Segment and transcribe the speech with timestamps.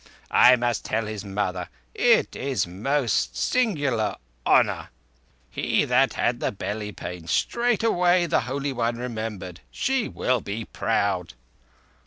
[0.31, 1.69] _I must tell his mother.
[1.93, 4.15] It is most singular
[4.47, 4.89] honour!
[5.51, 9.59] 'He that had the belly pain'—straightway the Holy One remembered.
[9.69, 11.35] She will be proud."